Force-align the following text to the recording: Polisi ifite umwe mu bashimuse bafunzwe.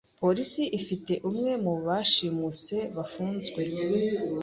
Polisi 0.21 0.63
ifite 0.79 1.13
umwe 1.29 1.51
mu 1.63 1.73
bashimuse 1.85 2.77
bafunzwe. 2.95 3.61